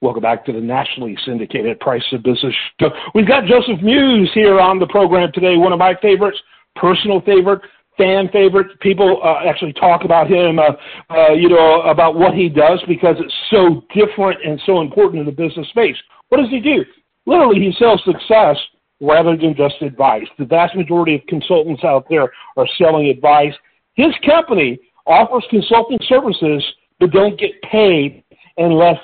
[0.00, 2.90] Welcome back to the nationally syndicated Price of Business show.
[3.16, 6.38] We've got Joseph Muse here on the program today, one of my favorites,
[6.76, 7.62] personal favorite,
[7.96, 8.78] fan favorite.
[8.78, 10.70] People uh, actually talk about him, uh,
[11.10, 15.26] uh, you know, about what he does because it's so different and so important in
[15.26, 15.96] the business space.
[16.28, 16.84] What does he do?
[17.26, 18.56] Literally, he sells success
[19.00, 20.28] rather than just advice.
[20.38, 23.54] The vast majority of consultants out there are selling advice.
[23.94, 24.78] His company
[25.08, 26.64] offers consulting services
[27.00, 28.22] but don't get paid
[28.58, 28.98] unless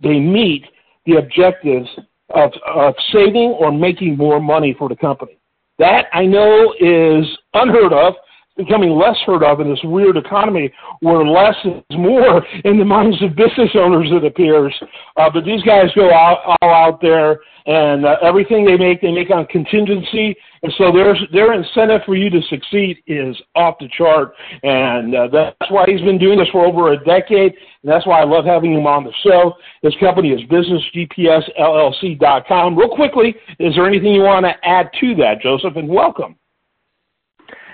[0.00, 0.64] they meet
[1.06, 1.88] the objectives
[2.34, 5.38] of, of saving or making more money for the company.
[5.78, 8.14] That I know is unheard of,
[8.58, 13.22] becoming less heard of in this weird economy where less is more in the minds
[13.22, 14.74] of business owners, it appears.
[15.16, 19.12] Uh, but these guys go out, all out there and uh, everything they make, they
[19.12, 20.34] make on contingency.
[20.62, 25.28] And so their their incentive for you to succeed is off the chart, and uh,
[25.30, 28.46] that's why he's been doing this for over a decade, and that's why I love
[28.46, 29.52] having him on the show.
[29.82, 32.76] His company is BusinessGPSLLC.com.
[32.76, 35.76] Real quickly, is there anything you want to add to that, Joseph?
[35.76, 36.36] And welcome.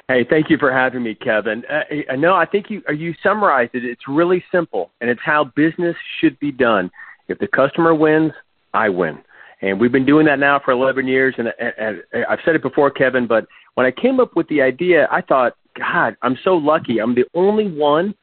[0.08, 1.62] Hey, thank you for having me, Kevin.
[1.64, 3.84] Uh, no, I think you you summarized it.
[3.84, 6.90] It's really simple, and it's how business should be done.
[7.28, 8.32] If the customer wins,
[8.74, 9.18] I win.
[9.62, 11.34] And we've been doing that now for 11 years.
[11.38, 14.60] And, and, and I've said it before, Kevin, but when I came up with the
[14.60, 16.98] idea, I thought, God, I'm so lucky.
[16.98, 18.14] I'm the only one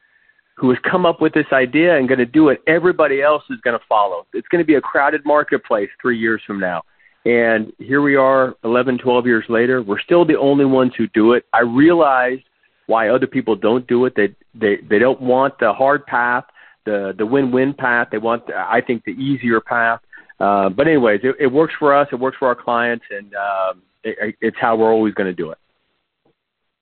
[0.56, 2.62] who has come up with this idea and going to do it.
[2.68, 4.26] Everybody else is going to follow.
[4.32, 6.82] It's going to be a crowded marketplace three years from now.
[7.24, 9.82] And here we are 11, 12 years later.
[9.82, 11.44] We're still the only ones who do it.
[11.52, 12.42] I realized
[12.86, 14.14] why other people don't do it.
[14.16, 16.44] They, they, they don't want the hard path,
[16.84, 18.08] the, the win-win path.
[18.10, 20.00] They want, I think, the easier path.
[20.40, 22.08] Uh, but anyways, it, it works for us.
[22.10, 25.52] It works for our clients, and um, it, it's how we're always going to do
[25.52, 25.58] it.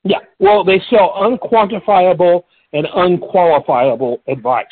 [0.05, 0.21] Yeah.
[0.39, 4.65] Well, they sell unquantifiable and unqualifiable advice.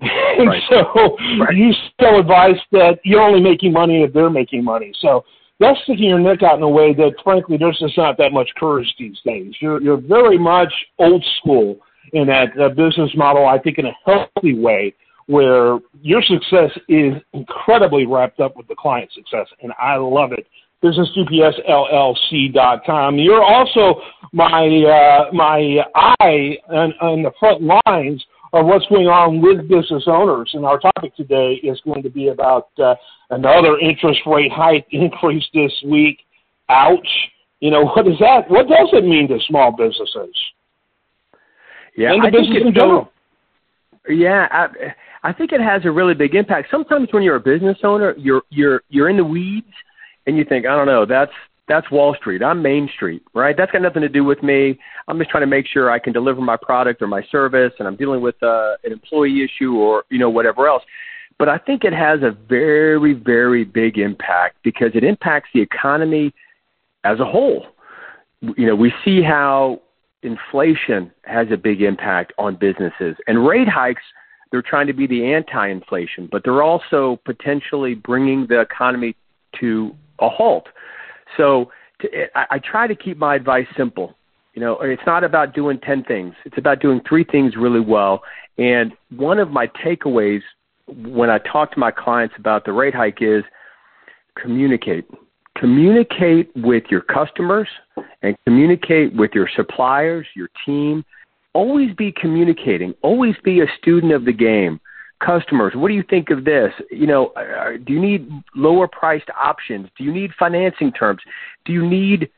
[0.00, 0.62] And right.
[0.68, 1.56] so right.
[1.56, 4.92] you sell advice that you're only making money if they're making money.
[5.00, 5.24] So
[5.58, 8.50] that's sticking your neck out in a way that, frankly, there's just not that much
[8.58, 9.54] courage these days.
[9.60, 11.78] You're you're very much old school
[12.12, 13.46] in that uh, business model.
[13.46, 14.94] I think in a healthy way
[15.26, 20.46] where your success is incredibly wrapped up with the client success, and I love it.
[20.82, 23.18] BusinessGPSLLC.com.
[23.18, 24.00] You're also
[24.32, 30.04] my uh, my eye on, on the front lines of what's going on with business
[30.06, 32.94] owners, and our topic today is going to be about uh,
[33.30, 36.18] another interest rate hike increase this week.
[36.68, 37.08] Ouch!
[37.60, 38.48] You know what is that?
[38.48, 40.34] What does it mean to small businesses?
[41.96, 43.10] Yeah, and the I business in general.
[44.08, 44.66] Yeah, I,
[45.22, 46.68] I think it has a really big impact.
[46.70, 49.66] Sometimes when you're a business owner, you're you're you're in the weeds
[50.26, 51.32] and you think, I don't know, that's
[51.70, 52.42] that's Wall Street.
[52.42, 53.56] I'm Main Street, right?
[53.56, 54.78] That's got nothing to do with me.
[55.08, 57.88] I'm just trying to make sure I can deliver my product or my service and
[57.88, 60.82] I'm dealing with uh, an employee issue or, you know, whatever else.
[61.38, 66.34] But I think it has a very, very big impact because it impacts the economy
[67.04, 67.66] as a whole.
[68.42, 69.80] You know, we see how
[70.22, 74.02] inflation has a big impact on businesses and rate hikes–
[74.50, 79.14] they're trying to be the anti-inflation, but they're also potentially bringing the economy
[79.60, 80.66] to a halt.
[81.36, 81.70] So
[82.00, 82.08] to,
[82.38, 84.14] I, I try to keep my advice simple.
[84.54, 86.34] You know, it's not about doing 10 things.
[86.44, 88.22] It's about doing three things really well.
[88.58, 90.42] And one of my takeaways
[90.86, 93.44] when I talk to my clients about the rate hike is
[94.36, 95.04] communicate.
[95.56, 97.68] Communicate with your customers
[98.22, 101.04] and communicate with your suppliers, your team,
[101.52, 104.80] always be communicating, always be a student of the game.
[105.24, 106.72] Customers, what do you think of this?
[106.90, 109.88] You know, uh, do you need lower priced options?
[109.96, 111.20] Do you need financing terms?
[111.66, 112.30] Do you need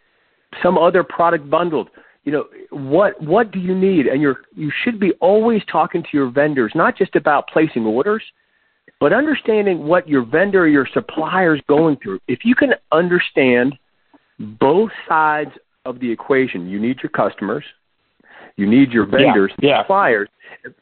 [0.63, 1.91] some other product bundled?
[2.25, 4.07] You know, what what do you need?
[4.07, 8.23] And you're you should be always talking to your vendors, not just about placing orders,
[9.01, 12.21] but understanding what your vendor or your supplier is going through.
[12.29, 13.79] If you can understand
[14.39, 15.53] both sides
[15.85, 17.65] of the equation, you need your customers,
[18.57, 19.83] you need your vendors, yeah, yeah.
[19.83, 20.29] suppliers.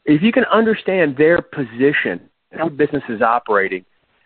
[0.05, 3.85] If you can understand their position, how business is operating,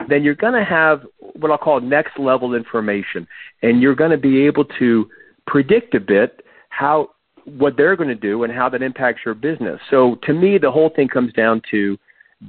[0.09, 1.03] then you're going to have
[1.39, 3.27] what I'll call next level information,
[3.61, 5.09] and you're going to be able to
[5.47, 7.11] predict a bit how
[7.45, 9.79] what they're going to do and how that impacts your business.
[9.91, 11.97] So to me, the whole thing comes down to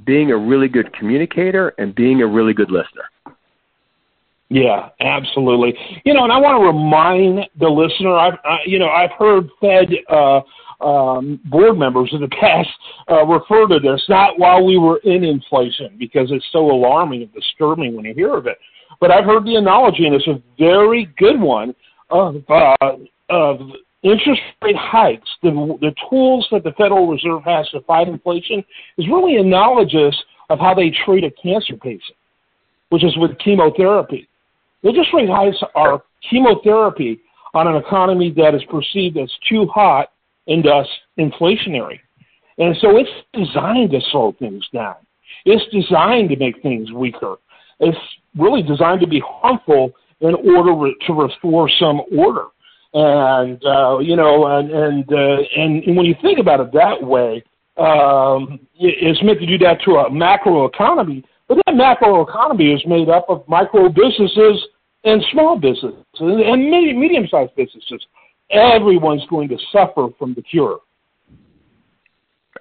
[0.05, 3.03] being a really good communicator and being a really good listener.
[4.49, 5.77] Yeah, absolutely.
[6.05, 8.15] You know, and I want to remind the listener.
[8.15, 10.41] I've, I, you know, I've heard Fed uh,
[10.81, 12.69] um, board members in the past
[13.09, 17.33] uh, refer to this, not while we were in inflation, because it's so alarming and
[17.33, 18.57] disturbing when you hear of it.
[18.99, 21.75] But I've heard the analogy, and it's a very good one,
[22.09, 22.75] of, uh,
[23.29, 23.59] of
[24.03, 25.51] interest rate hikes, the,
[25.81, 28.63] the tools that the Federal Reserve has to fight inflation,
[28.97, 30.15] is really analogous
[30.49, 32.17] of how they treat a cancer patient,
[32.89, 34.27] which is with chemotherapy.
[34.83, 37.19] Interest rate hikes are chemotherapy
[37.53, 40.11] on an economy that is perceived as too hot
[40.47, 40.87] and thus
[41.19, 41.99] inflationary.
[42.57, 44.95] And so it's designed to slow things down.
[45.45, 47.35] It's designed to make things weaker.
[47.79, 47.97] It's
[48.37, 49.91] really designed to be harmful
[50.21, 52.45] in order to restore some order.
[52.93, 57.43] And uh, you know, and and, uh, and when you think about it that way,
[57.77, 61.23] um, it's meant to do that to a macro economy.
[61.47, 64.65] But that macro economy is made up of micro businesses
[65.03, 68.05] and small businesses and medium-sized businesses.
[68.51, 70.79] Everyone's going to suffer from the cure.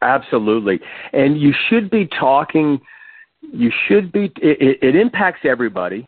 [0.03, 0.81] Absolutely,
[1.13, 2.81] and you should be talking.
[3.41, 4.33] You should be.
[4.37, 6.07] It, it impacts everybody,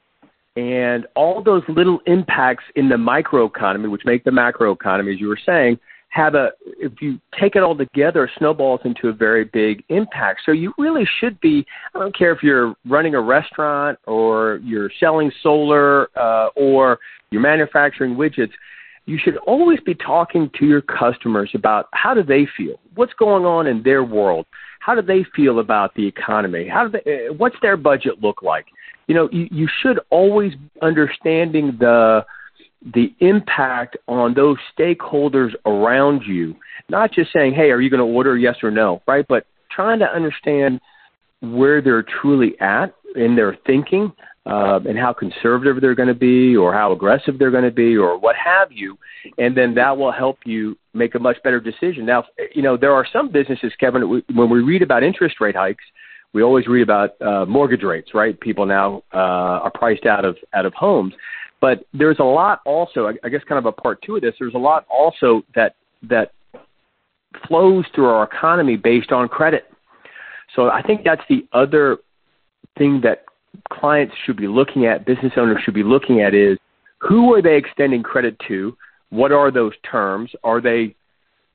[0.56, 5.38] and all those little impacts in the microeconomy, which make the macroeconomy, as you were
[5.46, 5.78] saying,
[6.08, 6.50] have a.
[6.66, 10.42] If you take it all together, snowballs into a very big impact.
[10.44, 11.64] So you really should be.
[11.94, 16.98] I don't care if you're running a restaurant or you're selling solar uh, or
[17.30, 18.52] you're manufacturing widgets
[19.08, 22.78] you should always be talking to your customers about how do they feel?
[22.94, 24.44] What's going on in their world?
[24.80, 26.68] How do they feel about the economy?
[26.68, 28.66] How do they, uh, what's their budget look like?
[29.06, 32.26] You know, you, you should always be understanding the
[32.94, 36.54] the impact on those stakeholders around you.
[36.90, 39.24] Not just saying, "Hey, are you going to order yes or no?" Right?
[39.26, 40.80] But trying to understand
[41.40, 44.12] where they're truly at in their thinking
[44.46, 47.96] uh, and how conservative they're going to be or how aggressive they're going to be
[47.96, 48.96] or what have you.
[49.36, 52.06] And then that will help you make a much better decision.
[52.06, 52.24] Now,
[52.54, 55.84] you know, there are some businesses, Kevin, when we read about interest rate hikes,
[56.32, 58.38] we always read about uh, mortgage rates, right?
[58.40, 61.14] People now uh, are priced out of out of homes,
[61.60, 63.06] but there's a lot also.
[63.06, 64.34] I, I guess kind of a part two of this.
[64.38, 66.32] There's a lot also that that
[67.46, 69.70] flows through our economy based on credit.
[70.54, 71.98] So I think that's the other
[72.76, 73.24] thing that
[73.72, 76.58] clients should be looking at, business owners should be looking at is
[76.98, 78.76] who are they extending credit to?
[79.10, 80.30] What are those terms?
[80.44, 80.94] Are they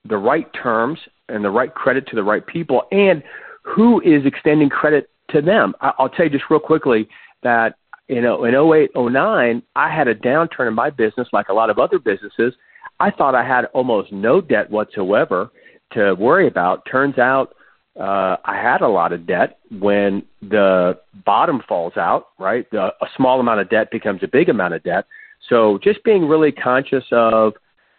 [0.06, 1.00] the right terms
[1.30, 2.84] and the right credit to the right people?
[2.92, 3.24] And
[3.64, 5.74] who is extending credit to them?
[5.82, 7.08] I'll tell you just real quickly
[7.44, 7.76] that
[8.08, 11.70] you know in 08, 09, I had a downturn in my business like a lot
[11.70, 12.54] of other businesses.
[13.00, 15.52] I thought I had almost no debt whatsoever
[15.94, 16.84] to worry about.
[16.90, 17.56] Turns out
[18.00, 19.60] uh, I had a lot of debt.
[19.80, 24.50] When the bottom falls out, right, the, a small amount of debt becomes a big
[24.50, 25.06] amount of debt.
[25.50, 27.54] So just being really conscious of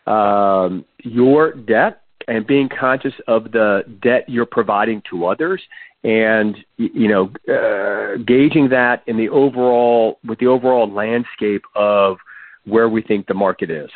[0.07, 5.63] um, your debt and being conscious of the debt you're providing to others
[6.05, 12.19] and you know uh, gauging that in the overall with the overall landscape of
[12.65, 13.91] where we think the market is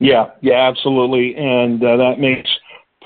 [0.00, 2.50] yeah yeah absolutely and uh, that makes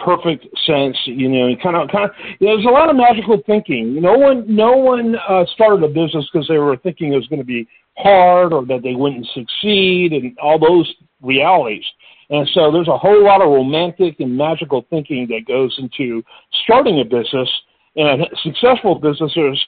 [0.03, 0.97] perfect sense.
[1.05, 2.11] You know, you kind of, kind of.
[2.41, 4.01] there's a lot of magical thinking.
[4.01, 7.41] No one, no one uh, started a business because they were thinking it was going
[7.41, 10.93] to be hard or that they wouldn't succeed, and all those
[11.23, 11.85] realities.
[12.31, 16.25] And so there's a whole lot of romantic and magical thinking that goes into
[16.65, 17.49] starting a business.
[17.97, 19.65] And successful businesses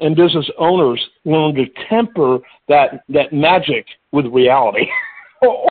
[0.00, 2.38] and business owners learn to temper
[2.68, 4.86] that that magic with reality.
[5.42, 5.68] or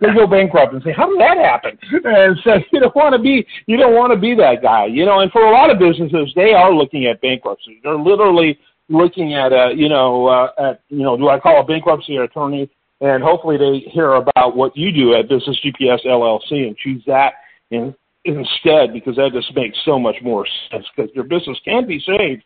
[0.00, 3.18] they go bankrupt and say, "How did that happen?" And so you don't want to
[3.20, 5.20] be you don't want to be that guy, you know.
[5.20, 7.80] And for a lot of businesses, they are looking at bankruptcy.
[7.82, 8.58] They're literally
[8.88, 12.70] looking at a you know uh, at you know do I call a bankruptcy attorney?
[13.02, 17.32] And hopefully they hear about what you do at Business GPS LLC and choose that
[17.70, 17.94] in,
[18.26, 22.42] instead because that just makes so much more sense because your business can be saved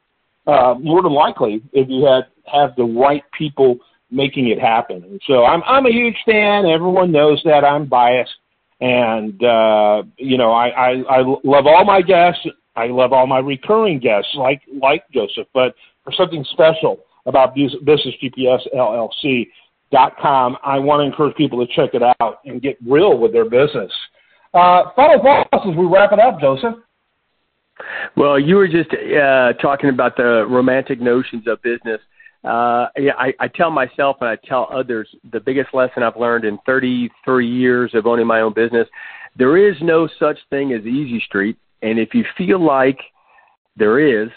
[0.47, 3.79] uh, more than likely if you had have the right people
[4.15, 5.03] making it happen.
[5.05, 6.67] And so I'm I'm a huge fan.
[6.67, 8.35] Everyone knows that I'm biased,
[8.81, 12.47] and uh, you know I, I I love all my guests.
[12.77, 15.49] I love all my recurring guests, like like Joseph.
[15.53, 19.49] But for something special about Business GPS LLC
[19.93, 23.33] dot com, I want to encourage people to check it out and get real with
[23.33, 23.93] their business.
[24.55, 26.77] Uh, final thoughts as we wrap it up, Joseph.
[28.17, 32.01] Well, you were just uh, talking about the romantic notions of business
[32.45, 36.45] uh, yeah, I, I tell myself and I tell others the biggest lesson I've learned
[36.45, 38.87] in 33 years of owning my own business.
[39.37, 42.99] There is no such thing as easy street, and if you feel like
[43.77, 44.29] there is,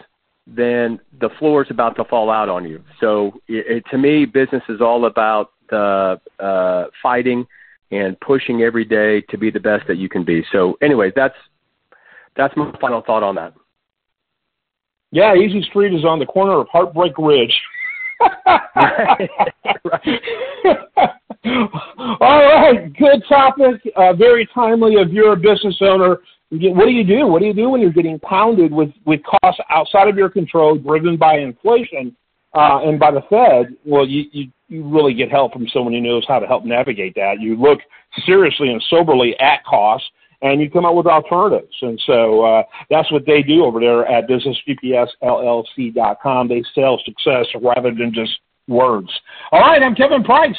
[0.48, 2.82] then the floor is about to fall out on you.
[3.00, 7.46] So it, it, to me, business is all about the uh, fighting
[7.92, 10.46] and pushing every day to be the best that you can be.
[10.52, 11.36] So, anyway, that's
[12.36, 13.54] that's my final thought on that.
[15.12, 17.54] Yeah, Easy Street is on the corner of Heartbreak Ridge.
[22.20, 23.82] All right, good topic.
[23.96, 26.20] Uh, very timely if you're a business owner
[26.50, 27.28] what do you do?
[27.28, 30.78] What do you do when you're getting pounded with, with costs outside of your control,
[30.78, 32.16] driven by inflation
[32.54, 33.76] uh, and by the Fed?
[33.86, 37.16] Well, you, you, you really get help from someone who knows how to help navigate
[37.16, 37.42] that.
[37.42, 37.80] You look
[38.26, 40.08] seriously and soberly at costs
[40.42, 41.76] and you come up with alternatives.
[41.82, 46.48] And so uh, that's what they do over there at businessgpsllc.com.
[46.48, 49.10] They sell success rather than just words.
[49.52, 50.56] All right, I'm Kevin Price.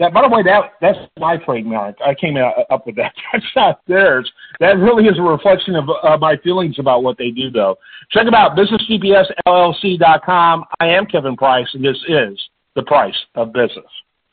[0.00, 1.94] That, by the way, that that's my trademark.
[2.04, 3.14] I came out, up with that.
[3.32, 4.28] That's not theirs.
[4.58, 7.76] That really is a reflection of uh, my feelings about what they do, though.
[8.10, 10.64] Check them out, businessgpsllc.com.
[10.80, 12.36] I am Kevin Price, and this is
[12.74, 13.86] the price of business.